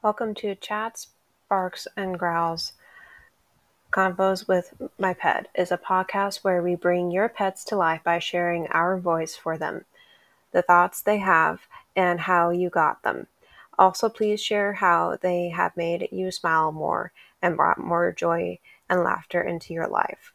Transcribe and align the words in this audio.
Welcome 0.00 0.34
to 0.36 0.54
Chats, 0.54 1.08
Barks, 1.48 1.88
and 1.96 2.16
Growls. 2.16 2.74
Convos 3.90 4.46
with 4.46 4.72
My 4.96 5.12
Pet 5.12 5.48
is 5.56 5.72
a 5.72 5.76
podcast 5.76 6.44
where 6.44 6.62
we 6.62 6.76
bring 6.76 7.10
your 7.10 7.28
pets 7.28 7.64
to 7.64 7.76
life 7.76 8.04
by 8.04 8.20
sharing 8.20 8.68
our 8.68 8.96
voice 8.96 9.34
for 9.34 9.58
them, 9.58 9.86
the 10.52 10.62
thoughts 10.62 11.02
they 11.02 11.18
have, 11.18 11.62
and 11.96 12.20
how 12.20 12.50
you 12.50 12.70
got 12.70 13.02
them. 13.02 13.26
Also, 13.76 14.08
please 14.08 14.40
share 14.40 14.74
how 14.74 15.18
they 15.20 15.48
have 15.48 15.76
made 15.76 16.08
you 16.12 16.30
smile 16.30 16.70
more 16.70 17.10
and 17.42 17.56
brought 17.56 17.78
more 17.78 18.12
joy 18.12 18.60
and 18.88 19.02
laughter 19.02 19.42
into 19.42 19.74
your 19.74 19.88
life. 19.88 20.32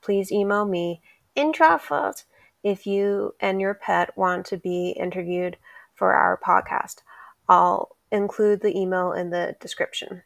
Please 0.00 0.32
email 0.32 0.64
me 0.64 1.02
in 1.34 1.52
truffles 1.52 2.24
if 2.64 2.86
you 2.86 3.34
and 3.40 3.60
your 3.60 3.74
pet 3.74 4.16
want 4.16 4.46
to 4.46 4.56
be 4.56 4.96
interviewed 4.98 5.58
for 5.94 6.14
our 6.14 6.40
podcast. 6.42 7.02
I'll 7.46 7.95
include 8.10 8.60
the 8.60 8.76
email 8.76 9.12
in 9.12 9.30
the 9.30 9.56
description. 9.60 10.22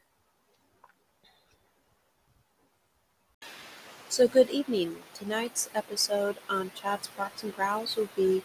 So, 4.11 4.29
good 4.29 4.51
evening. 4.51 4.97
Tonight's 5.15 5.71
episode 5.75 6.37
on 6.51 6.73
Chats, 6.75 7.09
Barks, 7.09 7.43
and 7.43 7.55
Growls 7.57 7.97
will 7.97 8.09
be 8.15 8.43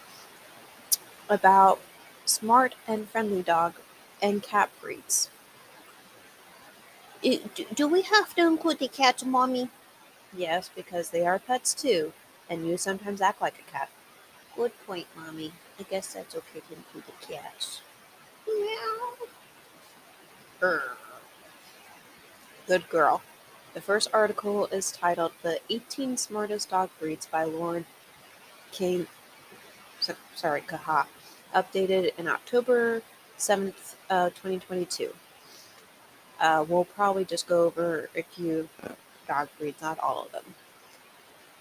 about 1.29 1.79
smart 2.26 2.76
and 2.88 3.07
friendly 3.07 3.41
dog 3.43 3.76
and 4.21 4.41
cat 4.41 4.70
breeds. 4.81 5.29
Do 7.73 7.88
we 7.88 8.04
have 8.04 8.34
to 8.35 8.48
include 8.48 8.79
the 8.79 8.88
cat, 8.88 9.26
Mommy? 9.26 9.70
Yes, 10.34 10.70
because 10.76 11.09
they 11.09 11.26
are 11.26 11.40
pets 11.40 11.73
too, 11.73 12.13
and 12.49 12.67
you 12.67 12.77
sometimes 12.77 13.21
act 13.21 13.41
like 13.41 13.59
a 13.59 13.71
cat. 13.71 13.90
Good 14.55 14.73
point, 14.85 15.07
Mommy. 15.15 15.54
I 15.79 15.84
guess 15.84 16.13
that's 16.13 16.35
okay 16.35 16.62
to 16.62 16.76
include 16.76 17.05
the 17.07 17.26
cats. 17.26 17.81
Good 22.67 22.89
girl. 22.89 23.21
The 23.73 23.81
first 23.81 24.09
article 24.13 24.67
is 24.67 24.91
titled 24.91 25.34
The 25.41 25.59
18 25.70 26.17
Smartest 26.17 26.70
Dog 26.70 26.89
Breeds 26.99 27.25
by 27.25 27.43
Lauren 27.43 27.85
Kane, 28.71 29.07
sorry, 30.35 30.62
Kaha, 30.62 31.07
updated 31.53 32.17
in 32.17 32.27
October 32.27 33.01
7th, 33.37 33.95
uh, 34.09 34.29
2022. 34.29 35.13
Uh, 36.39 36.65
we'll 36.67 36.85
probably 36.85 37.25
just 37.25 37.47
go 37.47 37.65
over 37.65 38.09
a 38.15 38.23
few 38.23 38.69
dog 39.27 39.49
breeds, 39.59 39.81
not 39.81 39.99
all 39.99 40.25
of 40.25 40.31
them. 40.31 40.55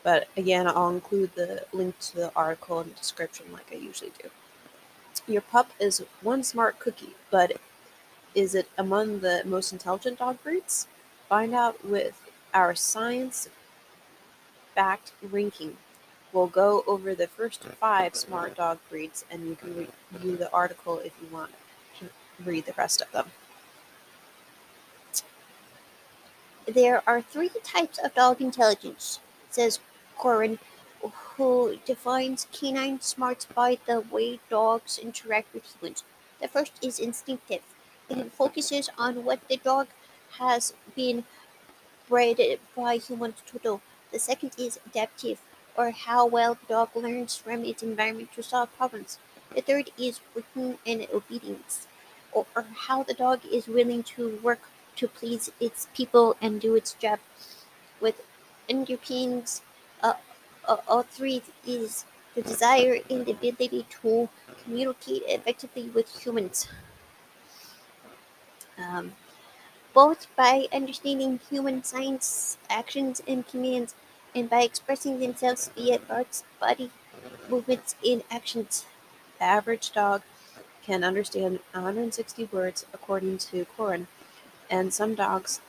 But 0.03 0.29
again, 0.37 0.69
I'll 0.69 0.91
include 0.91 1.35
the 1.35 1.65
link 1.73 1.99
to 2.01 2.17
the 2.17 2.33
article 2.37 2.81
in 2.81 2.91
the 2.91 2.95
description 2.95 3.47
like 3.53 3.71
I 3.73 3.77
usually 3.77 4.13
do. 4.23 4.31
Your 5.27 5.43
pup 5.43 5.71
is 5.81 6.05
one 6.23 6.43
smart 6.45 6.79
cookie, 6.79 7.15
but 7.31 7.57
is 8.35 8.55
it 8.55 8.69
among 8.77 9.21
the 9.21 9.43
most 9.45 9.73
intelligent 9.73 10.19
dog 10.19 10.43
breeds? 10.43 10.87
Find 11.29 11.55
out 11.55 11.85
with 11.85 12.21
our 12.53 12.75
science 12.75 13.49
backed 14.75 15.13
ranking. 15.23 15.77
We'll 16.33 16.49
go 16.49 16.83
over 16.87 17.15
the 17.15 17.29
first 17.29 17.63
five 17.63 18.17
smart 18.17 18.57
dog 18.57 18.79
breeds, 18.91 19.25
and 19.31 19.47
you 19.47 19.55
can 19.55 19.89
review 20.13 20.37
the 20.37 20.53
article 20.53 20.99
if 20.99 21.13
you 21.23 21.29
want 21.33 21.53
to 22.01 22.09
read 22.45 22.67
the 22.67 22.75
rest 22.77 23.01
of 23.01 23.11
them. 23.13 23.31
There 26.67 27.03
are 27.07 27.23
three 27.23 27.51
types 27.63 27.99
of 27.99 28.15
dog 28.15 28.41
intelligence, 28.41 29.21
says 29.51 29.79
Coren 30.19 30.59
who 31.37 31.79
defines 31.85 32.47
canine 32.53 33.01
smarts 33.01 33.45
by 33.45 33.79
the 33.87 34.01
way 34.01 34.41
dogs 34.49 34.99
interact 34.99 35.53
with 35.53 35.65
humans. 35.75 36.05
The 36.41 36.49
first 36.49 36.73
is 36.83 36.99
instinctive. 36.99 37.63
It 38.09 38.33
focuses 38.33 38.91
on 38.99 39.25
what 39.25 39.47
the 39.49 39.57
dog 39.57 39.89
has 40.39 40.75
been 40.95 41.25
bred 42.09 42.39
by 42.77 42.97
humans 42.97 43.37
to 43.47 43.59
do. 43.59 43.81
The 44.13 44.19
second 44.19 44.53
is 44.59 44.79
adaptive, 44.87 45.41
or 45.77 45.91
how 45.91 46.27
well 46.27 46.55
the 46.55 46.67
dog 46.67 46.91
learns 46.95 47.37
from 47.37 47.65
its 47.65 47.83
environment 47.83 48.33
to 48.35 48.43
solve 48.43 48.77
problems. 48.77 49.19
The 49.55 49.63
third 49.63 49.91
is 49.99 50.21
working 50.35 50.79
and 50.87 51.07
obedience, 51.13 51.87
or, 52.33 52.47
or 52.55 52.67
how 52.89 53.03
the 53.03 53.15
dog 53.15 53.41
is 53.51 53.67
willing 53.67 54.03
to 54.15 54.39
work 54.43 54.61
to 54.97 55.09
please 55.09 55.51
its 55.61 55.89
people 55.95 56.37
and 56.41 56.61
do 56.61 56.75
its 56.77 56.95
job. 56.95 57.19
With 58.01 58.21
underpinnings 58.69 59.63
uh, 60.03 60.15
all 60.89 61.03
three 61.03 61.43
is 61.67 62.05
the 62.35 62.43
desire 62.43 62.99
and 63.11 63.27
the 63.27 63.33
ability 63.33 63.87
to 64.03 64.29
communicate 64.63 65.23
effectively 65.27 65.91
with 65.91 66.09
humans. 66.23 66.69
Um, 68.79 69.13
both 69.93 70.27
by 70.37 70.67
understanding 70.73 71.41
human 71.49 71.85
signs, 71.85 72.59
actions, 72.69 73.23
and 73.29 73.47
commands, 73.47 73.95
and 74.35 74.51
by 74.51 74.63
expressing 74.63 75.21
themselves 75.21 75.71
via 75.77 75.99
barks, 76.01 76.43
body 76.61 76.91
movements, 77.49 77.95
and 78.05 78.23
actions. 78.31 78.87
The 79.39 79.45
average 79.45 79.93
dog 79.93 80.23
can 80.83 81.05
understand 81.05 81.61
160 81.73 82.49
words, 82.53 82.87
according 82.93 83.39
to 83.39 83.67
Coren, 83.77 84.09
and 84.69 84.93
some 84.93 85.15
dogs 85.15 85.61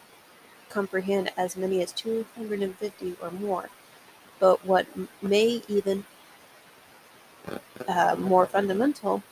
comprehend 0.69 1.31
as 1.37 1.55
many 1.55 1.81
as 1.81 1.91
250 1.91 3.15
or 3.21 3.31
more 3.31 3.69
but 4.39 4.65
what 4.65 4.85
may 5.21 5.61
even 5.67 6.05
uh, 7.87 8.15
more 8.17 8.45
fundamental 8.45 9.23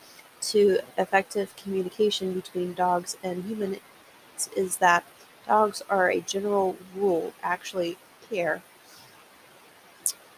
to 0.52 0.78
effective 0.98 1.54
communication 1.56 2.34
between 2.34 2.74
dogs 2.74 3.16
and 3.22 3.44
humans 3.44 3.78
is 4.56 4.76
that 4.78 5.04
dogs 5.46 5.82
are 5.88 6.10
a 6.10 6.20
general 6.20 6.76
rule 6.94 7.32
actually 7.42 7.96
care 8.28 8.62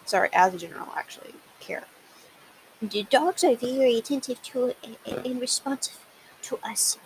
sorry 0.05 0.29
as 0.33 0.55
a 0.55 0.59
general 0.59 0.89
actually 0.97 1.35
care 1.61 1.85
the 2.83 3.03
dogs 3.05 3.43
are 3.45 3.55
very 3.57 3.97
attentive 3.97 4.43
to 4.43 4.75
and 5.07 5.41
responsive 5.41 5.99
to 6.43 6.59
us 6.63 6.99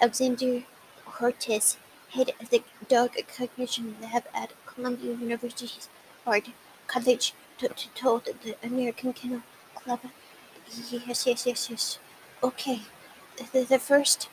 alexander 0.00 0.62
cortez 1.04 1.76
head 2.10 2.30
of 2.40 2.50
the 2.50 2.62
dog 2.88 3.10
cognition 3.36 3.96
lab 4.00 4.24
at 4.34 4.52
columbia 4.66 5.14
university's 5.14 5.88
Harvard 6.24 6.52
college 6.88 7.34
to, 7.58 7.68
to 7.68 7.88
told 7.94 8.24
the 8.42 8.56
American 8.64 9.12
Kennel 9.12 9.42
Club. 9.74 10.00
Yes, 11.06 11.26
yes, 11.26 11.46
yes, 11.46 11.70
yes. 11.70 11.98
Okay. 12.46 12.82
The, 13.52 13.64
the 13.64 13.78
first 13.80 14.28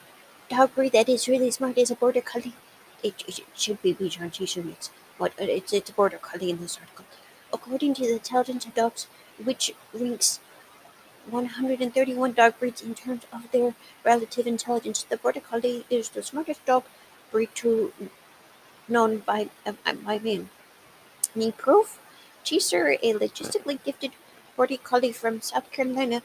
dog 0.48 0.76
breed 0.76 0.92
that 0.92 1.10
is 1.10 1.28
really 1.28 1.50
smart 1.50 1.80
is 1.80 1.90
a 1.90 1.96
border 1.96 2.22
collie. 2.22 2.54
It, 3.02 3.24
it 3.28 3.40
should 3.56 3.82
be 3.82 3.96
Bichon 3.96 4.32
Chisholm. 4.32 4.70
It's 4.70 4.92
what 5.18 5.34
it's 5.40 5.74
it's 5.74 5.90
a 5.90 5.94
border 5.94 6.20
collie 6.20 6.52
in 6.52 6.60
this 6.60 6.78
article. 6.78 7.06
According 7.52 7.96
to 7.96 8.04
the 8.04 8.14
intelligence 8.14 8.68
of 8.68 8.76
dogs, 8.76 9.08
which 9.44 9.74
ranks 9.94 10.40
131 11.28 12.34
dog 12.34 12.60
breeds 12.60 12.84
in 12.84 12.94
terms 12.94 13.24
of 13.34 13.50
their 13.52 13.74
relative 14.04 14.46
intelligence, 14.46 15.02
the 15.10 15.18
border 15.18 15.40
collie 15.40 15.84
is 15.90 16.10
the 16.10 16.22
smartest 16.22 16.64
dog 16.68 16.84
breed 17.32 17.50
to 17.56 17.94
known 18.88 19.18
by 19.32 19.50
uh, 19.66 19.74
by 20.06 20.20
man. 20.20 20.50
Need 21.34 21.58
proof? 21.58 22.00
Chaser, 22.44 22.90
a 23.02 23.14
logistically 23.14 23.84
gifted 23.84 24.12
border 24.56 24.78
collie 24.78 25.12
from 25.12 25.42
South 25.42 25.72
Carolina, 25.72 26.22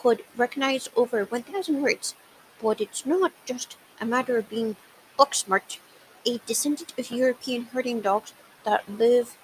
could 0.00 0.24
recognize 0.36 0.88
over 0.96 1.24
1,000 1.24 1.82
words. 1.82 2.14
But 2.62 2.80
it's 2.80 3.04
not 3.04 3.32
just 3.44 3.76
a 4.00 4.06
matter 4.06 4.38
of 4.38 4.48
being 4.48 4.76
book 5.16 5.34
smart. 5.34 5.78
A 6.26 6.38
descendant 6.46 6.92
of 6.98 7.10
European 7.10 7.64
herding 7.72 8.00
dogs 8.00 8.32
that 8.64 8.88
live 8.88 9.36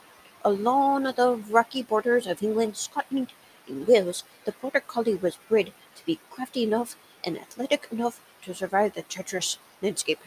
along 0.44 1.02
the 1.04 1.40
rocky 1.50 1.82
borders 1.82 2.26
of 2.26 2.42
England, 2.42 2.76
Scotland, 2.76 3.32
and 3.66 3.86
Wales, 3.86 4.24
the 4.44 4.52
border 4.52 4.80
collie 4.80 5.16
was 5.16 5.38
bred 5.48 5.72
to 5.96 6.06
be 6.06 6.20
crafty 6.30 6.62
enough 6.62 6.96
and 7.24 7.38
athletic 7.38 7.88
enough 7.90 8.20
to 8.42 8.54
survive 8.54 8.94
the 8.94 9.02
treacherous 9.02 9.58
landscape. 9.82 10.20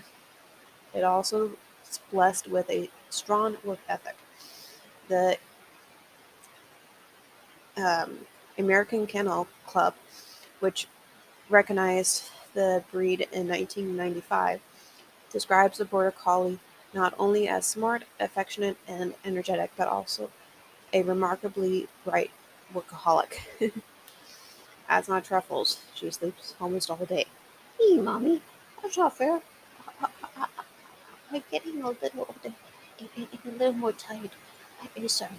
It 0.94 1.04
also 1.04 1.52
is 1.90 2.00
blessed 2.12 2.48
with 2.48 2.70
a 2.70 2.90
strong 3.10 3.58
work 3.64 3.80
ethic. 3.88 4.18
The 5.08 5.38
um, 7.78 8.26
American 8.60 9.08
Kennel 9.08 9.48
Club, 9.66 9.96
which 10.60 10.88
recognized 11.50 12.30
the 12.54 12.84
breed 12.92 13.22
in 13.32 13.48
1995, 13.48 14.62
describes 15.32 15.78
the 15.78 15.86
Border 15.86 16.12
Collie 16.12 16.60
not 16.94 17.14
only 17.20 17.48
as 17.48 17.66
smart, 17.66 18.04
affectionate, 18.20 18.78
and 18.88 19.14
energetic, 19.26 19.72
but 19.78 19.88
also 19.88 20.30
a 20.94 21.04
remarkably 21.04 21.88
bright 22.06 22.32
workaholic. 22.74 23.40
As 24.90 25.08
my 25.08 25.20
Truffles, 25.22 25.80
she 25.96 26.10
sleeps 26.12 26.56
almost 26.60 26.90
all 26.90 27.06
day. 27.06 27.26
Hey, 27.80 27.98
Mommy, 27.98 28.42
that's 28.82 28.98
not 28.98 29.18
fair. 29.18 29.42
I'm 31.32 31.44
getting 31.52 31.82
a 31.84 31.90
little 31.90 32.28
older 32.28 32.56
and, 33.00 33.28
a 33.46 33.50
little 33.50 33.74
more 33.74 33.94
tired. 33.94 34.32
I'm 34.98 35.08
sorry 35.08 35.32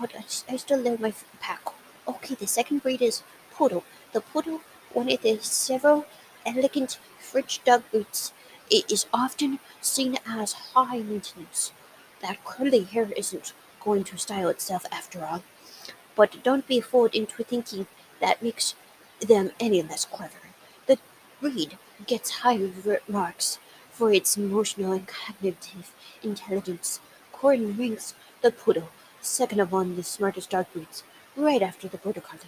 but 0.00 0.12
I, 0.16 0.54
I 0.54 0.56
still 0.56 0.80
love 0.80 1.00
my 1.00 1.14
pack. 1.40 1.60
Okay, 2.06 2.34
the 2.34 2.46
second 2.46 2.82
breed 2.82 3.00
is 3.02 3.22
Poodle. 3.52 3.84
The 4.12 4.20
Poodle, 4.20 4.60
one 4.92 5.10
of 5.10 5.22
the 5.22 5.38
several 5.40 6.06
elegant 6.44 6.98
French 7.18 7.62
dog 7.64 7.82
breeds 7.90 8.32
it 8.70 8.90
is 8.90 9.06
often 9.12 9.60
seen 9.80 10.18
as 10.26 10.52
high 10.74 10.98
maintenance. 10.98 11.72
That 12.20 12.44
curly 12.44 12.84
hair 12.84 13.10
isn't 13.16 13.52
going 13.80 14.04
to 14.04 14.16
style 14.16 14.48
itself 14.48 14.86
after 14.90 15.24
all. 15.24 15.42
But 16.14 16.42
don't 16.42 16.66
be 16.66 16.80
fooled 16.80 17.14
into 17.14 17.44
thinking 17.44 17.86
that 18.20 18.42
makes 18.42 18.74
them 19.20 19.52
any 19.60 19.82
less 19.82 20.04
clever. 20.04 20.54
The 20.86 20.98
breed 21.40 21.78
gets 22.06 22.40
high 22.42 22.58
marks 23.06 23.58
for 23.90 24.12
its 24.12 24.36
emotional 24.36 24.92
and 24.92 25.06
cognitive 25.06 25.92
intelligence. 26.22 27.00
Gordon 27.38 27.76
ranks 27.76 28.14
the 28.40 28.50
poodle 28.50 28.88
second 29.20 29.60
among 29.60 29.96
the 29.96 30.02
smartest 30.02 30.50
dog 30.50 30.66
breeds, 30.72 31.04
right 31.36 31.62
after 31.62 31.88
the 31.88 31.98
border 31.98 32.20
collie. 32.20 32.40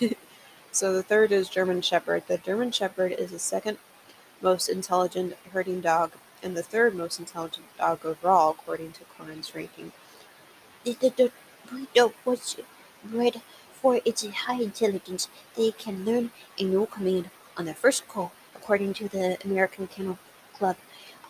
so 0.72 0.92
the 0.92 1.02
third 1.02 1.32
is 1.32 1.48
German 1.48 1.82
Shepherd. 1.82 2.24
The 2.26 2.38
German 2.38 2.70
Shepherd 2.72 3.12
is 3.12 3.30
the 3.30 3.38
second 3.38 3.78
most 4.40 4.68
intelligent 4.68 5.36
herding 5.52 5.80
dog 5.80 6.12
and 6.42 6.56
the 6.56 6.62
third 6.62 6.94
most 6.94 7.18
intelligent 7.18 7.66
dog 7.78 8.04
overall, 8.04 8.50
according 8.50 8.92
to 8.92 9.04
Klein's 9.16 9.54
ranking. 9.54 9.92
The, 10.84 11.30
breed 11.68 11.88
was 12.24 12.56
bred 13.04 13.40
for 13.72 14.00
its 14.04 14.26
high 14.26 14.60
intelligence. 14.60 15.28
They 15.56 15.70
can 15.70 16.04
learn 16.04 16.32
a 16.58 16.64
new 16.64 16.86
command 16.86 17.30
on 17.56 17.66
their 17.66 17.74
first 17.74 18.08
call, 18.08 18.32
according 18.54 18.94
to 18.94 19.08
the 19.08 19.38
American 19.44 19.86
Kennel 19.86 20.18
Club. 20.52 20.76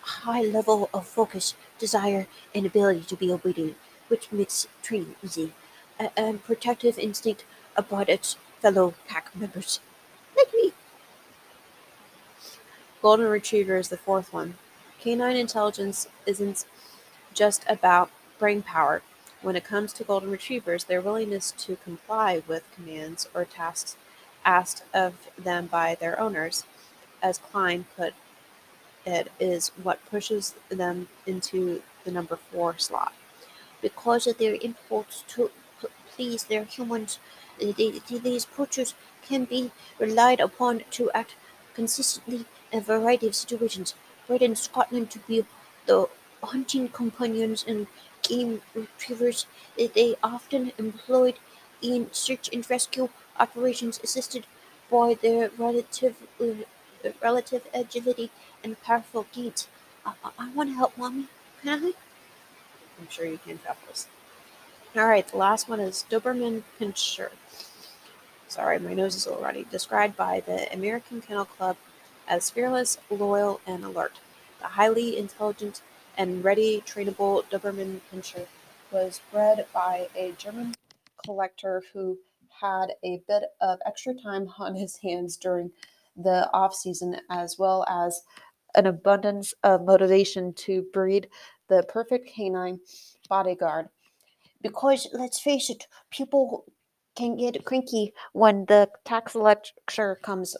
High 0.00 0.42
level 0.42 0.90
of 0.92 1.06
focus, 1.06 1.54
desire, 1.78 2.26
and 2.54 2.66
ability 2.66 3.02
to 3.02 3.16
be 3.16 3.30
obedient, 3.30 3.76
which 4.08 4.32
makes 4.32 4.66
training 4.82 5.14
easy. 5.22 5.52
A, 5.98 6.10
a 6.16 6.28
um, 6.28 6.38
protective 6.38 6.98
instinct 6.98 7.44
about 7.76 8.08
its 8.08 8.36
fellow 8.60 8.94
pack 9.08 9.34
members, 9.34 9.80
like 10.36 10.52
me. 10.54 10.72
Golden 13.00 13.26
Retriever 13.26 13.76
is 13.76 13.88
the 13.88 13.96
fourth 13.96 14.32
one. 14.32 14.54
Canine 15.00 15.36
intelligence 15.36 16.08
isn't 16.26 16.64
just 17.34 17.64
about 17.68 18.10
brain 18.38 18.62
power. 18.62 19.02
When 19.40 19.56
it 19.56 19.64
comes 19.64 19.92
to 19.94 20.04
golden 20.04 20.30
retrievers, 20.30 20.84
their 20.84 21.00
willingness 21.00 21.52
to 21.58 21.76
comply 21.76 22.42
with 22.46 22.70
commands 22.72 23.28
or 23.34 23.44
tasks 23.44 23.96
asked 24.44 24.84
of 24.94 25.14
them 25.36 25.66
by 25.66 25.96
their 25.96 26.18
owners, 26.20 26.64
as 27.20 27.38
Klein 27.38 27.86
put 27.96 28.14
it, 29.04 29.32
is 29.40 29.72
what 29.82 30.04
pushes 30.08 30.54
them 30.68 31.08
into 31.26 31.82
the 32.04 32.12
number 32.12 32.36
four 32.36 32.78
slot. 32.78 33.12
Because 33.80 34.28
of 34.28 34.38
their 34.38 34.56
impulse 34.62 35.24
to 35.28 35.50
please 36.14 36.44
their 36.44 36.64
humans, 36.64 37.18
uh, 37.62 37.72
these 37.76 38.44
poachers 38.44 38.94
can 39.22 39.44
be 39.44 39.70
relied 39.98 40.40
upon 40.40 40.84
to 40.90 41.10
act 41.12 41.34
consistently 41.74 42.44
in 42.70 42.78
a 42.78 42.82
variety 42.82 43.26
of 43.26 43.34
situations. 43.34 43.94
Bred 44.26 44.42
in 44.42 44.56
Scotland 44.56 45.10
to 45.12 45.18
be 45.20 45.44
the 45.86 46.08
hunting 46.42 46.88
companions 46.88 47.64
and 47.66 47.86
game 48.22 48.62
retrievers, 48.74 49.46
they 49.76 50.16
often 50.22 50.72
employed 50.78 51.38
in 51.80 52.08
search 52.12 52.48
and 52.52 52.68
rescue 52.70 53.08
operations 53.38 54.00
assisted 54.02 54.46
by 54.90 55.14
their 55.20 55.50
relative 55.58 56.16
uh, 56.40 56.64
relative 57.22 57.66
agility 57.74 58.30
and 58.62 58.80
powerful 58.82 59.26
gait. 59.32 59.66
Uh, 60.06 60.12
uh, 60.24 60.30
I, 60.38 60.46
I 60.46 60.50
want 60.50 60.70
to 60.70 60.74
help, 60.76 60.96
mommy. 60.96 61.26
Can 61.62 61.84
I? 61.86 61.92
I'm 62.98 63.08
sure 63.10 63.26
you 63.26 63.38
can, 63.38 63.58
Peppers. 63.58 64.06
All 64.94 65.06
right, 65.06 65.26
the 65.26 65.38
last 65.38 65.70
one 65.70 65.80
is 65.80 66.04
Doberman 66.10 66.64
Pinscher. 66.78 67.30
Sorry, 68.46 68.78
my 68.78 68.92
nose 68.92 69.16
is 69.16 69.26
already 69.26 69.64
described 69.64 70.18
by 70.18 70.40
the 70.40 70.70
American 70.70 71.22
Kennel 71.22 71.46
Club 71.46 71.78
as 72.28 72.50
fearless, 72.50 72.98
loyal, 73.08 73.62
and 73.66 73.86
alert. 73.86 74.20
The 74.60 74.66
highly 74.66 75.16
intelligent 75.16 75.80
and 76.18 76.44
ready 76.44 76.82
trainable 76.82 77.42
Doberman 77.44 78.02
Pinscher 78.12 78.46
was 78.90 79.22
bred 79.32 79.64
by 79.72 80.08
a 80.14 80.32
German 80.32 80.74
collector 81.24 81.82
who 81.94 82.18
had 82.60 82.88
a 83.02 83.22
bit 83.26 83.44
of 83.62 83.78
extra 83.86 84.12
time 84.12 84.52
on 84.58 84.74
his 84.74 84.98
hands 84.98 85.38
during 85.38 85.70
the 86.18 86.50
off 86.52 86.74
season 86.74 87.16
as 87.30 87.58
well 87.58 87.86
as 87.88 88.20
an 88.74 88.84
abundance 88.84 89.54
of 89.64 89.86
motivation 89.86 90.52
to 90.52 90.82
breed 90.92 91.30
the 91.68 91.82
perfect 91.88 92.28
canine 92.28 92.78
bodyguard 93.30 93.88
because 94.62 95.08
let's 95.12 95.40
face 95.40 95.70
it 95.70 95.86
people 96.10 96.64
can 97.16 97.36
get 97.36 97.64
cranky 97.64 98.14
when 98.32 98.64
the 98.66 98.88
tax 99.04 99.34
lecture 99.34 100.18
comes 100.22 100.56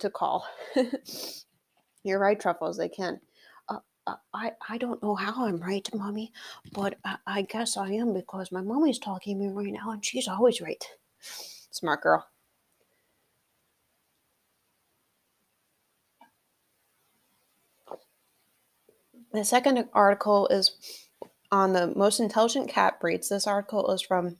to 0.00 0.10
call. 0.10 0.46
You're 2.04 2.18
right, 2.20 2.40
Truffles, 2.40 2.78
they 2.78 2.88
can. 2.88 3.20
Uh, 3.68 3.78
uh, 4.06 4.16
I, 4.34 4.52
I 4.68 4.78
don't 4.78 5.02
know 5.02 5.14
how 5.14 5.46
I'm 5.46 5.58
right, 5.58 5.88
Mommy, 5.94 6.32
but 6.72 6.98
I, 7.04 7.16
I 7.26 7.42
guess 7.42 7.76
I 7.76 7.90
am 7.92 8.14
because 8.14 8.52
my 8.52 8.62
mommy's 8.62 8.98
talking 8.98 9.38
to 9.38 9.44
me 9.46 9.50
right 9.52 9.72
now 9.72 9.92
and 9.92 10.04
she's 10.04 10.28
always 10.28 10.60
right. 10.60 10.84
Smart 11.70 12.02
girl. 12.02 12.26
The 19.32 19.44
second 19.44 19.88
article 19.92 20.48
is 20.48 20.72
on 21.52 21.72
the 21.72 21.92
most 21.96 22.20
intelligent 22.20 22.68
cat 22.68 23.00
breeds. 23.00 23.28
This 23.28 23.46
article 23.46 23.90
is 23.90 24.02
from 24.02 24.36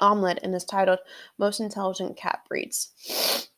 Omlet 0.00 0.38
and 0.42 0.54
is 0.54 0.64
titled 0.64 1.00
Most 1.38 1.60
Intelligent 1.60 2.16
Cat 2.16 2.40
Breeds. 2.48 3.48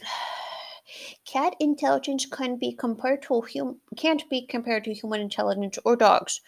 Cat 1.24 1.54
intelligence 1.60 2.26
can 2.26 2.56
be 2.56 2.72
compared 2.72 3.22
to 3.22 3.42
hum- 3.42 3.80
can't 3.96 4.28
be 4.30 4.46
compared 4.46 4.84
to 4.84 4.94
human 4.94 5.20
intelligence 5.20 5.78
or 5.84 5.96
dogs' 5.96 6.40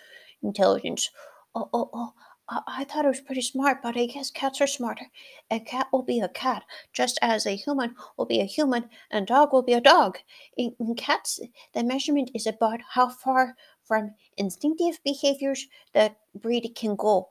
intelligence. 0.43 1.11
Oh, 1.55 1.69
oh, 1.73 1.91
oh! 1.93 2.13
I-, 2.49 2.63
I 2.67 2.85
thought 2.85 3.05
it 3.05 3.09
was 3.09 3.21
pretty 3.21 3.43
smart, 3.43 3.83
but 3.83 3.97
I 3.97 4.07
guess 4.07 4.31
cats 4.31 4.61
are 4.61 4.67
smarter. 4.67 5.07
A 5.51 5.61
cat 5.61 5.89
will 5.93 6.03
be 6.03 6.21
a 6.21 6.29
cat, 6.29 6.65
just 6.93 7.19
as 7.23 7.47
a 7.47 7.57
human 7.57 7.95
will 8.17 8.27
be 8.27 8.41
a 8.41 8.45
human, 8.45 8.89
and 9.11 9.25
a 9.25 9.27
dog 9.27 9.53
will 9.53 9.63
be 9.63 9.75
a 9.75 9.81
dog. 9.81 10.19
In, 10.57 10.75
in 10.81 10.95
cats, 10.95 11.41
the 11.75 11.85
measurement 11.85 12.31
is 12.35 12.47
about 12.47 12.81
how 12.91 13.09
far 13.09 13.57
from 13.91 14.15
instinctive 14.37 15.01
behaviors 15.03 15.67
the 15.95 16.15
breed 16.37 16.71
can 16.77 16.95
go. 16.95 17.29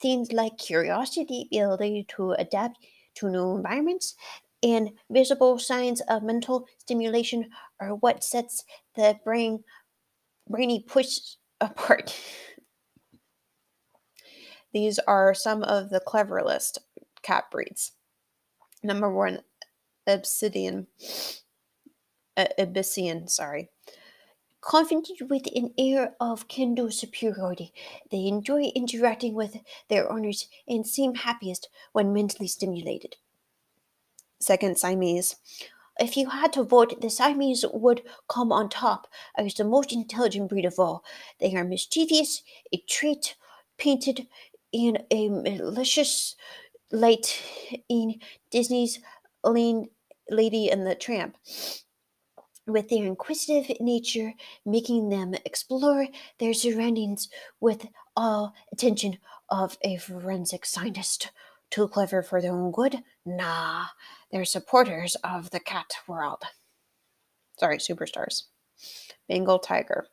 Things 0.00 0.30
like 0.30 0.58
curiosity, 0.58 1.48
ability 1.50 2.06
to 2.16 2.32
adapt 2.38 2.78
to 3.16 3.28
new 3.28 3.56
environments, 3.56 4.14
and 4.62 4.90
visible 5.10 5.58
signs 5.58 6.00
of 6.02 6.22
mental 6.22 6.68
stimulation 6.78 7.50
are 7.80 7.96
what 7.96 8.22
sets 8.22 8.62
the 8.94 9.18
brain 9.24 9.64
brainy 10.48 10.84
push 10.86 11.18
apart. 11.60 12.14
These 14.72 15.00
are 15.00 15.34
some 15.34 15.64
of 15.64 15.90
the 15.90 15.98
cleverest 15.98 16.78
cat 17.22 17.50
breeds. 17.50 17.90
Number 18.84 19.12
one, 19.12 19.40
Obsidian. 20.06 20.86
Uh, 22.36 22.46
Abyssian, 22.56 23.28
sorry. 23.28 23.70
Confident 24.66 25.08
with 25.30 25.46
an 25.54 25.72
air 25.78 26.16
of 26.20 26.48
kindled 26.48 26.92
superiority, 26.92 27.72
they 28.10 28.26
enjoy 28.26 28.64
interacting 28.74 29.34
with 29.34 29.58
their 29.88 30.10
owners 30.10 30.48
and 30.66 30.84
seem 30.84 31.14
happiest 31.14 31.68
when 31.92 32.12
mentally 32.12 32.48
stimulated 32.48 33.16
second 34.40 34.78
Siamese. 34.78 35.36
If 35.98 36.16
you 36.16 36.30
had 36.30 36.52
to 36.54 36.62
vote, 36.62 37.00
the 37.00 37.08
Siamese 37.08 37.64
would 37.72 38.02
come 38.28 38.52
on 38.52 38.68
top 38.68 39.06
as 39.36 39.54
the 39.54 39.64
most 39.64 39.92
intelligent 39.92 40.50
breed 40.50 40.64
of 40.64 40.78
all. 40.78 41.04
They 41.40 41.54
are 41.54 41.64
mischievous, 41.64 42.42
a 42.72 42.82
trait 42.88 43.36
painted 43.78 44.26
in 44.72 44.98
a 45.10 45.28
malicious 45.28 46.36
light 46.92 47.42
in 47.88 48.20
Disney's 48.50 49.00
Lady 49.42 50.70
and 50.70 50.86
the 50.86 50.94
Tramp. 50.94 51.36
With 52.66 52.88
their 52.88 53.06
inquisitive 53.06 53.80
nature, 53.80 54.34
making 54.64 55.08
them 55.08 55.34
explore 55.44 56.08
their 56.38 56.52
surroundings 56.52 57.28
with 57.60 57.86
all 58.16 58.54
attention 58.72 59.18
of 59.48 59.78
a 59.82 59.96
forensic 59.98 60.66
scientist. 60.66 61.30
Too 61.70 61.86
clever 61.86 62.22
for 62.22 62.42
their 62.42 62.52
own 62.52 62.72
good? 62.72 63.04
Nah, 63.24 63.86
they're 64.30 64.44
supporters 64.44 65.16
of 65.22 65.50
the 65.50 65.60
cat 65.60 65.92
world. 66.08 66.42
Sorry, 67.58 67.78
superstars. 67.78 68.42
Bengal 69.28 69.58
tiger. 69.60 70.06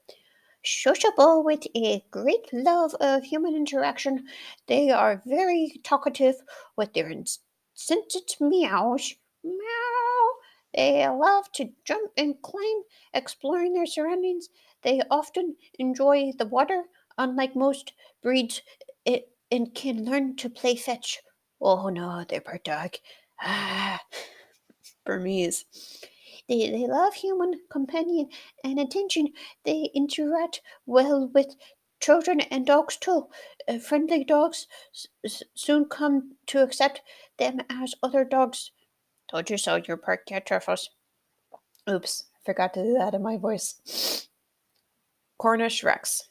Sociable 0.63 1.43
with 1.43 1.65
a 1.75 2.05
great 2.11 2.53
love 2.53 2.95
of 3.01 3.23
human 3.23 3.55
interaction, 3.55 4.27
they 4.67 4.91
are 4.91 5.21
very 5.25 5.81
talkative 5.83 6.35
with 6.77 6.93
their 6.93 7.09
insistent 7.09 8.37
meows. 8.39 9.15
Meow. 9.43 10.32
They 10.75 11.07
love 11.07 11.51
to 11.53 11.73
jump 11.85 12.11
and 12.17 12.41
climb, 12.41 12.83
exploring 13.13 13.73
their 13.73 13.85
surroundings. 13.85 14.49
They 14.83 15.01
often 15.09 15.57
enjoy 15.79 16.31
the 16.37 16.45
water, 16.47 16.85
unlike 17.17 17.55
most 17.55 17.93
breeds, 18.21 18.61
it, 19.05 19.31
and 19.51 19.73
can 19.73 20.05
learn 20.05 20.35
to 20.37 20.49
play 20.49 20.75
fetch 20.75 21.21
Oh 21.61 21.89
no, 21.89 22.25
they're 22.27 22.41
part 22.41 22.63
dog. 22.65 22.95
Ah, 23.41 24.01
Burmese. 25.05 25.65
They, 26.47 26.69
they 26.69 26.87
love 26.87 27.15
human 27.15 27.61
companion 27.69 28.29
and 28.63 28.79
attention. 28.79 29.33
They 29.65 29.89
interact 29.93 30.61
well 30.85 31.27
with 31.27 31.55
children 31.99 32.41
and 32.41 32.65
dogs 32.65 32.97
too. 32.97 33.29
Uh, 33.67 33.79
friendly 33.79 34.23
dogs 34.23 34.67
s- 35.25 35.43
soon 35.55 35.85
come 35.85 36.37
to 36.47 36.63
accept 36.63 37.01
them 37.37 37.61
as 37.69 37.95
other 38.03 38.23
dogs. 38.25 38.71
Told 39.33 39.49
you 39.49 39.57
so, 39.57 39.81
your 39.87 39.97
park 39.97 40.27
cat 40.27 40.45
truffles. 40.45 40.91
Oops, 41.89 42.25
forgot 42.45 42.71
to 42.75 42.83
do 42.83 42.93
that 42.93 43.15
in 43.15 43.23
my 43.23 43.35
voice. 43.35 44.27
Cornish 45.39 45.83
Rex. 45.83 46.29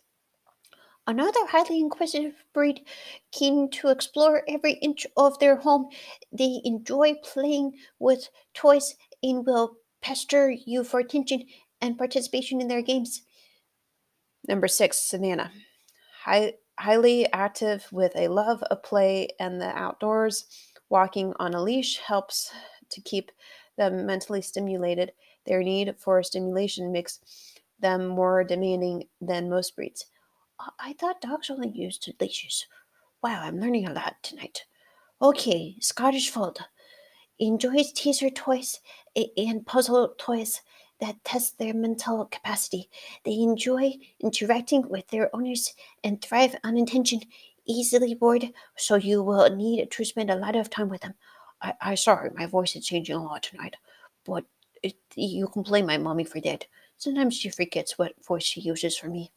Another 1.04 1.44
highly 1.48 1.80
inquisitive 1.80 2.44
breed, 2.54 2.82
keen 3.32 3.68
to 3.70 3.88
explore 3.88 4.44
every 4.46 4.74
inch 4.74 5.04
of 5.16 5.36
their 5.40 5.56
home. 5.56 5.88
They 6.30 6.60
enjoy 6.62 7.14
playing 7.24 7.72
with 7.98 8.28
toys 8.54 8.94
and 9.20 9.44
will 9.44 9.78
pester 10.00 10.52
you 10.52 10.84
for 10.84 11.00
attention 11.00 11.46
and 11.80 11.98
participation 11.98 12.60
in 12.60 12.68
their 12.68 12.82
games. 12.82 13.22
Number 14.46 14.68
six, 14.68 14.96
Savannah. 14.98 15.50
High, 16.22 16.52
highly 16.78 17.26
active 17.32 17.84
with 17.90 18.14
a 18.14 18.28
love 18.28 18.62
of 18.62 18.84
play 18.84 19.30
and 19.40 19.60
the 19.60 19.76
outdoors. 19.76 20.44
Walking 20.88 21.32
on 21.40 21.54
a 21.54 21.62
leash 21.62 21.98
helps 21.98 22.52
to 22.92 23.00
keep 23.00 23.32
them 23.76 24.06
mentally 24.06 24.42
stimulated. 24.42 25.12
Their 25.44 25.62
need 25.62 25.96
for 25.98 26.22
stimulation 26.22 26.92
makes 26.92 27.20
them 27.80 28.06
more 28.06 28.44
demanding 28.44 29.08
than 29.20 29.50
most 29.50 29.76
breeds. 29.76 30.06
I- 30.60 30.70
I 30.78 30.92
thought 30.94 31.20
dogs 31.20 31.50
only 31.50 31.70
used 31.70 32.12
leashes. 32.20 32.66
Wow, 33.22 33.42
I'm 33.42 33.60
learning 33.60 33.86
a 33.88 33.92
lot 33.94 34.22
tonight. 34.22 34.66
Okay, 35.22 35.76
Scottish 35.80 36.30
Fold 36.30 36.60
enjoys 37.38 37.92
teaser 37.92 38.30
toys 38.30 38.80
and 39.36 39.66
puzzle 39.66 40.14
toys 40.18 40.60
that 41.00 41.22
test 41.24 41.58
their 41.58 41.74
mental 41.74 42.24
capacity. 42.26 42.88
They 43.24 43.34
enjoy 43.40 43.94
interacting 44.20 44.88
with 44.88 45.08
their 45.08 45.34
owners 45.34 45.74
and 46.04 46.22
thrive 46.22 46.56
on 46.64 46.76
attention. 46.76 47.20
Easily 47.66 48.14
bored, 48.14 48.52
so 48.76 48.96
you 48.96 49.22
will 49.22 49.48
need 49.54 49.90
to 49.90 50.04
spend 50.04 50.30
a 50.30 50.36
lot 50.36 50.56
of 50.56 50.68
time 50.70 50.88
with 50.88 51.02
them. 51.02 51.14
I, 51.62 51.74
I 51.80 51.94
sorry, 51.94 52.30
my 52.34 52.46
voice 52.46 52.76
is 52.76 52.86
changing 52.86 53.16
a 53.16 53.22
lot 53.22 53.42
tonight, 53.42 53.76
but 54.24 54.44
it, 54.82 54.96
you 55.14 55.46
can 55.48 55.62
blame 55.62 55.86
my 55.86 55.96
mommy 55.96 56.24
for 56.24 56.40
that. 56.40 56.66
Sometimes 56.98 57.36
she 57.36 57.48
forgets 57.48 57.98
what 57.98 58.24
voice 58.24 58.44
she 58.44 58.60
uses 58.60 58.96
for 58.96 59.08
me. 59.08 59.30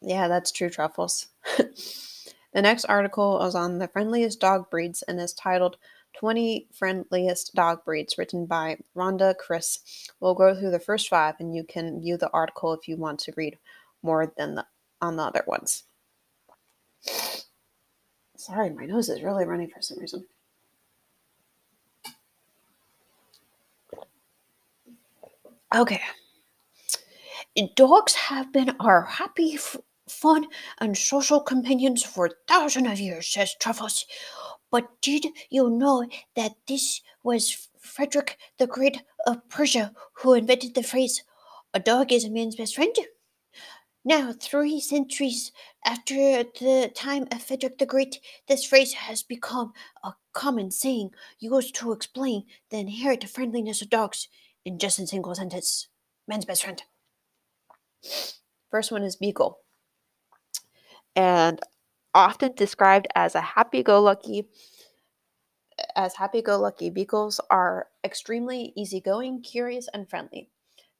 Yeah, 0.00 0.28
that's 0.28 0.52
true, 0.52 0.70
Truffles. 0.70 1.28
the 1.56 2.62
next 2.62 2.84
article 2.86 3.42
is 3.44 3.54
on 3.54 3.78
the 3.78 3.88
friendliest 3.88 4.40
dog 4.40 4.70
breeds 4.70 5.02
and 5.02 5.20
is 5.20 5.32
titled 5.32 5.76
20 6.14 6.68
Friendliest 6.72 7.54
Dog 7.54 7.84
Breeds, 7.84 8.16
written 8.16 8.46
by 8.46 8.78
Rhonda 8.96 9.36
Chris. 9.36 9.80
We'll 10.20 10.34
go 10.34 10.54
through 10.54 10.70
the 10.70 10.78
first 10.78 11.08
five, 11.08 11.34
and 11.40 11.54
you 11.54 11.64
can 11.64 12.00
view 12.00 12.16
the 12.16 12.30
article 12.30 12.72
if 12.72 12.86
you 12.86 12.96
want 12.96 13.18
to 13.20 13.34
read 13.36 13.58
more 14.02 14.32
than 14.36 14.54
the, 14.54 14.66
on 15.00 15.16
the 15.16 15.24
other 15.24 15.44
ones. 15.46 15.84
Sorry, 18.36 18.70
my 18.70 18.86
nose 18.86 19.08
is 19.08 19.22
really 19.22 19.44
running 19.44 19.68
for 19.68 19.82
some 19.82 19.98
reason. 19.98 20.24
Okay. 25.74 26.00
Dogs 27.74 28.14
have 28.14 28.52
been 28.52 28.76
our 28.78 29.02
happy, 29.02 29.54
f- 29.54 29.76
fun, 30.08 30.46
and 30.78 30.96
social 30.96 31.40
companions 31.40 32.04
for 32.04 32.30
thousands 32.46 32.86
of 32.92 33.00
years, 33.00 33.26
says 33.26 33.56
Truffles. 33.58 34.06
But 34.70 35.00
did 35.02 35.26
you 35.50 35.68
know 35.70 36.06
that 36.36 36.52
this 36.68 37.00
was 37.24 37.68
Frederick 37.80 38.38
the 38.58 38.68
Great 38.68 39.02
of 39.26 39.48
Persia 39.48 39.92
who 40.14 40.34
invented 40.34 40.74
the 40.74 40.84
phrase, 40.84 41.24
a 41.72 41.80
dog 41.80 42.12
is 42.12 42.24
a 42.24 42.30
man's 42.30 42.54
best 42.54 42.76
friend? 42.76 42.94
Now, 44.04 44.32
three 44.32 44.80
centuries 44.80 45.50
after 45.84 46.14
the 46.14 46.92
time 46.94 47.26
of 47.32 47.42
Frederick 47.42 47.78
the 47.78 47.86
Great, 47.86 48.20
this 48.46 48.64
phrase 48.64 48.92
has 48.92 49.24
become 49.24 49.72
a 50.04 50.12
common 50.32 50.70
saying 50.70 51.10
used 51.40 51.74
to 51.76 51.90
explain 51.90 52.44
the 52.70 52.78
inherent 52.78 53.28
friendliness 53.28 53.82
of 53.82 53.90
dogs 53.90 54.28
in 54.64 54.78
just 54.78 54.98
a 54.98 55.06
single 55.06 55.34
sentence. 55.34 55.88
Man's 56.26 56.44
best 56.44 56.62
friend. 56.62 56.82
First 58.70 58.92
one 58.92 59.02
is 59.02 59.16
Beagle. 59.16 59.58
And 61.14 61.60
often 62.14 62.54
described 62.54 63.06
as 63.14 63.34
a 63.34 63.40
happy-go-lucky 63.40 64.48
as 65.96 66.14
happy-go-lucky 66.14 66.90
beagles 66.90 67.40
are 67.50 67.88
extremely 68.04 68.72
easygoing, 68.76 69.42
curious, 69.42 69.88
and 69.92 70.08
friendly. 70.08 70.48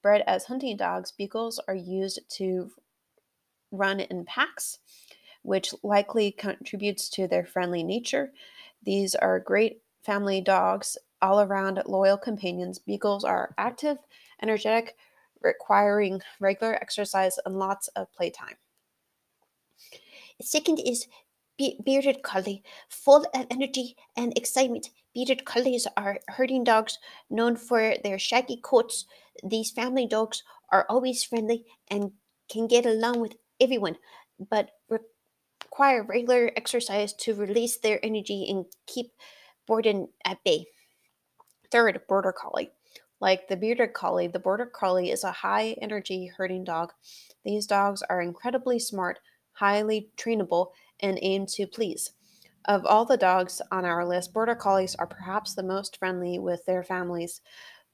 Bred 0.01 0.23
as 0.27 0.45
hunting 0.45 0.77
dogs, 0.77 1.11
beagles 1.11 1.59
are 1.67 1.75
used 1.75 2.19
to 2.37 2.71
run 3.71 3.99
in 3.99 4.25
packs, 4.25 4.79
which 5.43 5.73
likely 5.83 6.31
contributes 6.31 7.09
to 7.09 7.27
their 7.27 7.45
friendly 7.45 7.83
nature. 7.83 8.31
These 8.83 9.15
are 9.15 9.39
great 9.39 9.81
family 10.03 10.41
dogs, 10.41 10.97
all 11.25 11.41
around 11.41 11.81
loyal 11.87 12.17
companions. 12.17 12.77
Beagles 12.77 13.23
are 13.23 13.55
active, 13.57 13.97
energetic, 14.41 14.95
requiring 15.41 16.21
regular 16.39 16.75
exercise 16.75 17.39
and 17.45 17.57
lots 17.57 17.87
of 17.89 18.11
playtime. 18.13 18.55
Second 20.41 20.79
is 20.79 21.07
be- 21.57 21.79
bearded 21.83 22.21
collie, 22.21 22.63
full 22.89 23.25
of 23.33 23.47
energy 23.49 23.95
and 24.15 24.37
excitement. 24.37 24.89
Bearded 25.15 25.45
collies 25.45 25.87
are 25.97 26.19
herding 26.27 26.63
dogs 26.63 26.99
known 27.29 27.55
for 27.55 27.95
their 28.03 28.19
shaggy 28.19 28.59
coats. 28.61 29.05
These 29.43 29.71
family 29.71 30.05
dogs 30.05 30.43
are 30.71 30.85
always 30.89 31.23
friendly 31.23 31.65
and 31.89 32.11
can 32.49 32.67
get 32.67 32.85
along 32.85 33.19
with 33.21 33.35
everyone, 33.59 33.97
but 34.37 34.71
re- 34.89 34.99
require 35.63 36.03
regular 36.03 36.51
exercise 36.55 37.13
to 37.13 37.33
release 37.33 37.77
their 37.77 37.99
energy 38.03 38.45
and 38.49 38.65
keep 38.87 39.11
boredom 39.67 40.07
at 40.23 40.43
bay. 40.43 40.67
Third, 41.75 41.99
Border 42.07 42.31
Collie. 42.31 42.71
Like 43.19 43.49
the 43.49 43.57
Bearded 43.57 43.91
Collie, 43.91 44.27
the 44.27 44.39
Border 44.39 44.65
Collie 44.65 45.11
is 45.11 45.25
a 45.25 45.31
high 45.33 45.75
energy 45.81 46.31
herding 46.37 46.63
dog. 46.63 46.93
These 47.43 47.67
dogs 47.67 48.01
are 48.03 48.21
incredibly 48.21 48.79
smart, 48.79 49.19
highly 49.51 50.09
trainable, 50.15 50.67
and 51.01 51.19
aim 51.21 51.45
to 51.47 51.67
please. 51.67 52.13
Of 52.63 52.85
all 52.85 53.03
the 53.03 53.17
dogs 53.17 53.61
on 53.73 53.83
our 53.83 54.07
list, 54.07 54.33
Border 54.33 54.55
Collies 54.55 54.95
are 54.95 55.05
perhaps 55.05 55.53
the 55.53 55.63
most 55.63 55.97
friendly 55.97 56.39
with 56.39 56.65
their 56.65 56.81
families, 56.81 57.41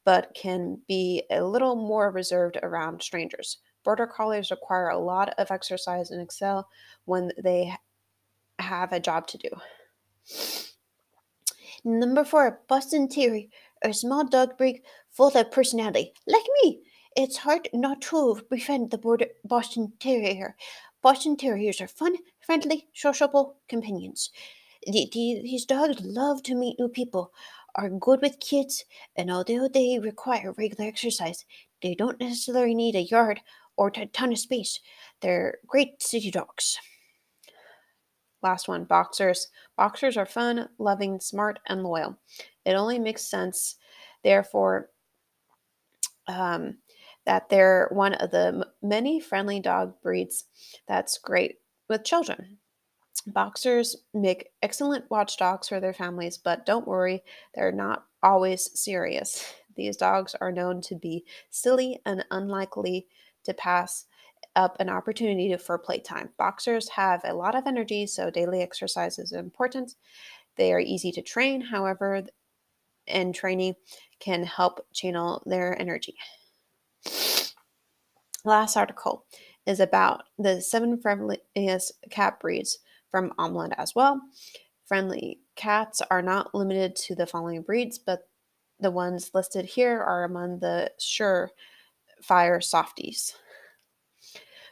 but 0.05 0.31
can 0.35 0.81
be 0.87 1.23
a 1.31 1.43
little 1.43 1.75
more 1.75 2.11
reserved 2.11 2.59
around 2.61 3.01
strangers. 3.01 3.57
Border 3.83 4.05
Collies 4.05 4.51
require 4.51 4.89
a 4.89 4.99
lot 4.99 5.33
of 5.39 5.49
exercise 5.49 6.11
and 6.11 6.21
excel 6.21 6.69
when 7.05 7.31
they 7.43 7.73
have 8.59 8.93
a 8.93 8.99
job 8.99 9.25
to 9.25 9.39
do. 9.39 9.49
Number 11.83 12.23
four, 12.23 12.61
Boston 12.67 13.07
Terrier, 13.07 13.47
a 13.83 13.93
small 13.93 14.25
dog 14.25 14.57
breed 14.57 14.81
full 15.09 15.35
of 15.35 15.51
personality. 15.51 16.13
Like 16.27 16.45
me, 16.63 16.81
it's 17.15 17.37
hard 17.37 17.69
not 17.73 18.01
to 18.03 18.41
befriend 18.49 18.91
the 18.91 18.97
border 18.97 19.27
Boston 19.43 19.93
Terrier. 19.99 20.55
Boston 21.01 21.35
Terriers 21.35 21.81
are 21.81 21.87
fun, 21.87 22.17
friendly, 22.45 22.87
sociable 22.93 23.57
companions. 23.67 24.29
The- 24.83 25.09
the- 25.11 25.41
these 25.43 25.65
dogs 25.65 26.01
love 26.01 26.43
to 26.43 26.55
meet 26.55 26.79
new 26.79 26.89
people, 26.89 27.33
are 27.75 27.89
good 27.89 28.21
with 28.21 28.39
kids, 28.39 28.85
and 29.15 29.31
although 29.31 29.67
they 29.67 29.99
require 29.99 30.53
regular 30.53 30.85
exercise, 30.87 31.45
they 31.81 31.95
don't 31.95 32.19
necessarily 32.19 32.75
need 32.75 32.95
a 32.95 33.01
yard 33.01 33.41
or 33.77 33.91
a 33.95 34.05
ton 34.07 34.31
of 34.31 34.39
space. 34.39 34.79
They're 35.21 35.59
great 35.67 36.01
city 36.03 36.31
dogs. 36.31 36.77
Last 38.41 38.67
one, 38.67 38.85
boxers. 38.85 39.47
Boxers 39.77 40.17
are 40.17 40.25
fun, 40.25 40.69
loving, 40.77 41.19
smart, 41.19 41.59
and 41.67 41.83
loyal. 41.83 42.17
It 42.65 42.73
only 42.73 42.99
makes 42.99 43.23
sense, 43.23 43.75
therefore, 44.23 44.89
um, 46.27 46.77
that 47.25 47.49
they're 47.49 47.87
one 47.91 48.13
of 48.15 48.31
the 48.31 48.67
many 48.81 49.19
friendly 49.19 49.59
dog 49.59 49.93
breeds 50.01 50.45
that's 50.87 51.17
great 51.17 51.59
with 51.89 52.03
children. 52.03 52.57
Boxers 53.27 53.95
make 54.13 54.49
excellent 54.63 55.09
watchdogs 55.11 55.67
for 55.67 55.79
their 55.79 55.93
families, 55.93 56.37
but 56.37 56.65
don't 56.65 56.87
worry, 56.87 57.23
they're 57.53 57.71
not 57.71 58.05
always 58.23 58.69
serious. 58.79 59.53
These 59.75 59.97
dogs 59.97 60.35
are 60.41 60.51
known 60.51 60.81
to 60.81 60.95
be 60.95 61.25
silly 61.49 61.99
and 62.05 62.25
unlikely 62.31 63.07
to 63.43 63.53
pass 63.53 64.05
up 64.55 64.75
an 64.79 64.89
opportunity 64.89 65.55
for 65.57 65.77
playtime. 65.77 66.29
Boxers 66.37 66.89
have 66.89 67.21
a 67.23 67.33
lot 67.33 67.55
of 67.55 67.67
energy, 67.67 68.05
so 68.05 68.29
daily 68.29 68.61
exercise 68.61 69.19
is 69.19 69.31
important. 69.31 69.95
They 70.57 70.73
are 70.73 70.79
easy 70.79 71.11
to 71.13 71.21
train, 71.21 71.61
however, 71.61 72.23
and 73.07 73.33
training 73.35 73.75
can 74.19 74.43
help 74.43 74.85
channel 74.93 75.43
their 75.45 75.79
energy. 75.79 76.15
Last 78.45 78.77
article 78.77 79.25
is 79.65 79.79
about 79.79 80.23
the 80.37 80.61
seven 80.61 80.99
friendliest 80.99 81.93
cat 82.09 82.39
breeds 82.39 82.79
from 83.11 83.31
Omland 83.37 83.73
as 83.77 83.93
well. 83.95 84.21
Friendly 84.85 85.39
cats 85.55 86.01
are 86.09 86.21
not 86.21 86.53
limited 86.55 86.95
to 86.95 87.15
the 87.15 87.25
following 87.27 87.61
breeds, 87.61 87.99
but 87.99 88.27
The 88.81 88.91
ones 88.91 89.31
listed 89.35 89.65
here 89.65 90.01
are 90.01 90.23
among 90.23 90.59
the 90.59 90.91
surefire 90.99 92.63
softies. 92.63 93.35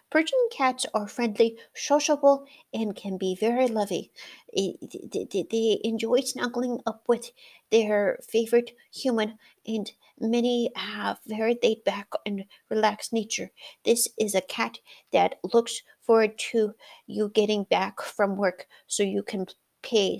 Persian 0.10 0.40
cats 0.52 0.88
are 0.96 1.08
friendly, 1.08 1.60
sociable, 1.76 2.48
and 2.74 2.96
can 2.96 3.20
be 3.20 3.36
very 3.36 3.68
lovey. 3.68 4.12
They 4.52 5.80
enjoy 5.84 6.22
snuggling 6.22 6.80
up 6.88 7.04
with 7.08 7.32
their 7.72 8.20
favorite 8.28 8.72
human, 8.94 9.38
and 9.66 9.92
many 10.20 10.72
have 10.76 11.20
very 11.28 11.58
laid 11.64 11.84
back 11.84 12.08
and 12.26 12.46
relaxed 12.70 13.14
nature. 13.14 13.52
This 13.86 14.08
is 14.20 14.36
a 14.36 14.42
cat 14.42 14.80
that 15.12 15.36
looks 15.54 15.82
forward 16.02 16.38
to 16.52 16.74
you 17.08 17.30
getting 17.30 17.64
back 17.66 18.02
from 18.02 18.38
work 18.38 18.68
so 18.88 19.04
you 19.04 19.24
can 19.24 19.46
pay 19.82 20.20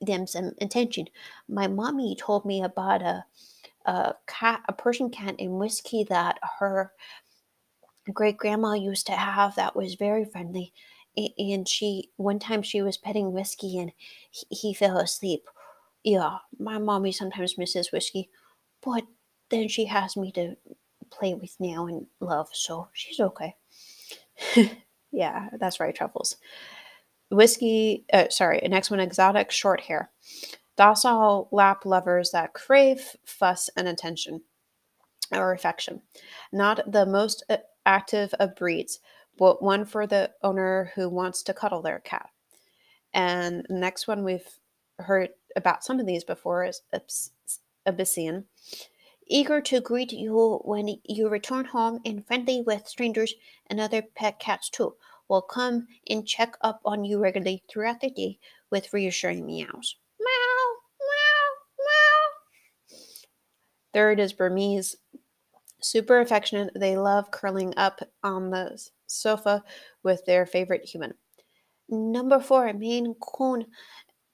them 0.00 0.26
some 0.26 0.52
attention. 0.60 1.06
My 1.48 1.66
mommy 1.66 2.16
told 2.16 2.44
me 2.44 2.62
about 2.62 3.02
a, 3.02 3.24
a 3.86 4.14
cat, 4.26 4.62
a 4.68 4.72
Persian 4.72 5.10
cat 5.10 5.36
named 5.38 5.54
Whiskey 5.54 6.04
that 6.04 6.38
her 6.58 6.92
great 8.12 8.36
grandma 8.36 8.74
used 8.74 9.06
to 9.06 9.12
have 9.12 9.54
that 9.56 9.76
was 9.76 9.94
very 9.94 10.24
friendly. 10.24 10.72
And 11.16 11.68
she, 11.68 12.10
one 12.16 12.38
time 12.38 12.62
she 12.62 12.80
was 12.82 12.96
petting 12.96 13.32
Whiskey 13.32 13.78
and 13.78 13.92
he, 14.30 14.46
he 14.50 14.74
fell 14.74 14.98
asleep. 14.98 15.48
Yeah, 16.04 16.38
my 16.58 16.78
mommy 16.78 17.12
sometimes 17.12 17.58
misses 17.58 17.92
Whiskey, 17.92 18.30
but 18.82 19.04
then 19.50 19.68
she 19.68 19.86
has 19.86 20.16
me 20.16 20.32
to 20.32 20.56
play 21.10 21.34
with 21.34 21.54
now 21.60 21.86
and 21.86 22.06
love, 22.20 22.48
so 22.52 22.88
she's 22.92 23.20
okay. 23.20 23.56
Yeah, 25.12 25.50
that's 25.60 25.78
right, 25.78 25.94
truffles. 25.94 26.36
Whiskey, 27.30 28.04
uh, 28.12 28.30
sorry, 28.30 28.60
next 28.68 28.90
one 28.90 29.00
exotic 29.00 29.50
short 29.50 29.82
hair. 29.82 30.10
Docile 30.76 31.48
lap 31.52 31.84
lovers 31.84 32.30
that 32.30 32.54
crave 32.54 33.14
fuss 33.24 33.68
and 33.76 33.86
attention 33.86 34.42
or 35.30 35.52
affection. 35.52 36.00
Not 36.52 36.90
the 36.90 37.06
most 37.06 37.44
uh, 37.48 37.58
active 37.84 38.34
of 38.40 38.56
breeds, 38.56 39.00
but 39.38 39.62
one 39.62 39.84
for 39.84 40.06
the 40.06 40.30
owner 40.42 40.92
who 40.94 41.08
wants 41.08 41.42
to 41.44 41.54
cuddle 41.54 41.82
their 41.82 42.00
cat. 42.00 42.30
And 43.12 43.66
next 43.68 44.08
one 44.08 44.24
we've 44.24 44.48
heard 44.98 45.30
about 45.56 45.84
some 45.84 46.00
of 46.00 46.06
these 46.06 46.24
before 46.24 46.64
is 46.64 46.82
Abyssinian. 47.86 48.44
Eager 49.26 49.60
to 49.62 49.80
greet 49.80 50.12
you 50.12 50.60
when 50.64 50.96
you 51.04 51.28
return 51.28 51.64
home 51.64 52.00
and 52.04 52.26
friendly 52.26 52.62
with 52.66 52.88
strangers 52.88 53.34
and 53.68 53.80
other 53.80 54.02
pet 54.02 54.38
cats 54.38 54.68
too, 54.68 54.94
will 55.28 55.42
come 55.42 55.86
and 56.10 56.26
check 56.26 56.56
up 56.60 56.80
on 56.84 57.04
you 57.04 57.18
regularly 57.18 57.62
throughout 57.70 58.00
the 58.00 58.10
day 58.10 58.38
with 58.70 58.92
reassuring 58.92 59.46
meows. 59.46 59.96
Meow, 60.20 60.26
meow, 61.00 61.46
meow. 61.78 62.98
Third 63.94 64.20
is 64.20 64.32
Burmese. 64.32 64.96
Super 65.80 66.20
affectionate. 66.20 66.72
They 66.74 66.96
love 66.96 67.30
curling 67.30 67.72
up 67.76 68.00
on 68.22 68.50
the 68.50 68.78
sofa 69.06 69.64
with 70.02 70.24
their 70.26 70.46
favorite 70.46 70.84
human. 70.84 71.14
Number 71.88 72.40
four, 72.40 72.72
Maine 72.72 73.14
Coon, 73.20 73.66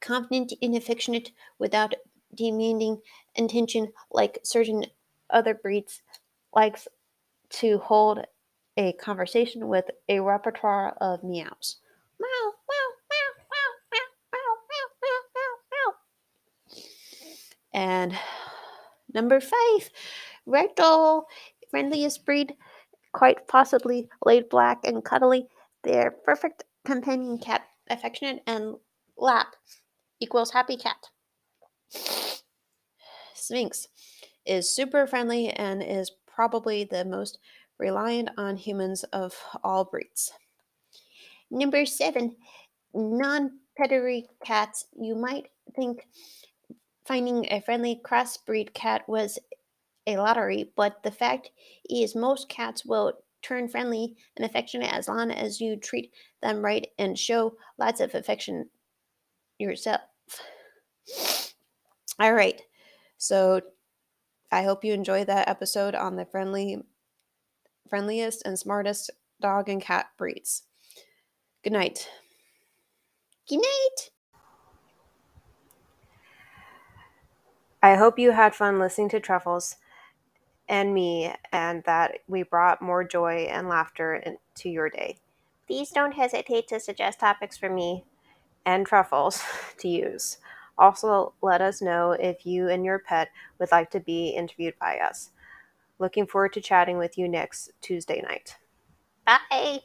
confident 0.00 0.52
and 0.62 0.74
affectionate 0.76 1.30
without 1.58 1.94
demanding 2.34 3.00
attention 3.36 3.92
like 4.10 4.38
certain 4.42 4.84
other 5.30 5.54
breeds, 5.54 6.02
likes 6.54 6.88
To 7.50 7.78
hold 7.78 8.24
a 8.76 8.92
conversation 8.94 9.68
with 9.68 9.86
a 10.08 10.20
repertoire 10.20 10.96
of 11.00 11.24
meows. 11.24 11.76
meow. 12.20 12.52
And 17.72 18.18
Number 19.14 19.40
five, 19.40 19.90
Ragdoll, 20.46 21.24
friendliest 21.70 22.24
breed, 22.26 22.54
quite 23.12 23.48
possibly 23.48 24.08
laid 24.24 24.48
black 24.48 24.80
and 24.84 25.04
cuddly. 25.04 25.48
They're 25.82 26.10
perfect 26.10 26.64
companion 26.84 27.38
cat, 27.38 27.62
affectionate 27.88 28.42
and 28.46 28.76
lap 29.16 29.56
equals 30.20 30.52
happy 30.52 30.76
cat. 30.76 31.08
Sphynx 33.34 33.88
is 34.46 34.74
super 34.74 35.06
friendly 35.06 35.50
and 35.50 35.82
is 35.82 36.12
probably 36.26 36.84
the 36.84 37.04
most 37.04 37.38
reliant 37.78 38.30
on 38.36 38.56
humans 38.56 39.04
of 39.04 39.34
all 39.62 39.84
breeds. 39.84 40.32
Number 41.50 41.86
seven, 41.86 42.36
non-pedigree 42.94 44.26
cats. 44.44 44.86
You 44.98 45.14
might 45.14 45.46
think 45.74 46.06
finding 47.06 47.46
a 47.50 47.60
friendly 47.60 48.00
crossbreed 48.04 48.74
cat 48.74 49.08
was 49.08 49.38
a 50.06 50.16
lottery, 50.16 50.70
but 50.76 51.02
the 51.02 51.10
fact 51.10 51.50
is 51.88 52.14
most 52.14 52.48
cats 52.48 52.84
will 52.84 53.14
turn 53.42 53.68
friendly 53.68 54.16
and 54.36 54.44
affectionate 54.44 54.92
as 54.92 55.08
long 55.08 55.30
as 55.30 55.60
you 55.60 55.76
treat 55.76 56.12
them 56.42 56.62
right 56.62 56.88
and 56.98 57.18
show 57.18 57.54
lots 57.78 58.00
of 58.00 58.14
affection 58.14 58.68
yourself. 59.58 60.00
All 62.18 62.32
right. 62.32 62.60
So 63.16 63.60
I 64.50 64.62
hope 64.62 64.84
you 64.84 64.92
enjoyed 64.92 65.26
that 65.26 65.48
episode 65.48 65.94
on 65.94 66.16
the 66.16 66.24
friendly 66.24 66.82
friendliest 67.88 68.42
and 68.44 68.58
smartest 68.58 69.10
dog 69.40 69.68
and 69.68 69.80
cat 69.80 70.10
breeds. 70.16 70.64
Good 71.62 71.72
night. 71.72 72.08
Good 73.48 73.56
night. 73.56 74.10
I 77.82 77.94
hope 77.94 78.18
you 78.18 78.32
had 78.32 78.54
fun 78.54 78.78
listening 78.78 79.08
to 79.10 79.20
Truffles 79.20 79.76
and 80.68 80.92
me 80.92 81.32
and 81.52 81.82
that 81.84 82.18
we 82.26 82.42
brought 82.42 82.82
more 82.82 83.04
joy 83.04 83.48
and 83.50 83.68
laughter 83.68 84.14
into 84.14 84.68
your 84.68 84.90
day. 84.90 85.18
Please 85.66 85.90
don't 85.90 86.12
hesitate 86.12 86.68
to 86.68 86.80
suggest 86.80 87.20
topics 87.20 87.56
for 87.56 87.70
me. 87.70 88.04
And 88.66 88.86
truffles 88.86 89.42
to 89.78 89.88
use. 89.88 90.38
Also, 90.76 91.34
let 91.42 91.60
us 91.60 91.82
know 91.82 92.12
if 92.12 92.46
you 92.46 92.68
and 92.68 92.84
your 92.84 93.00
pet 93.00 93.30
would 93.58 93.70
like 93.72 93.90
to 93.90 94.00
be 94.00 94.30
interviewed 94.30 94.74
by 94.80 94.98
us. 94.98 95.30
Looking 95.98 96.26
forward 96.26 96.52
to 96.52 96.60
chatting 96.60 96.98
with 96.98 97.18
you 97.18 97.28
next 97.28 97.72
Tuesday 97.80 98.22
night. 98.22 98.56
Bye. 99.26 99.80